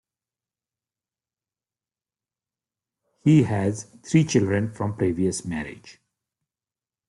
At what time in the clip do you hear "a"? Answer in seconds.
4.93-4.93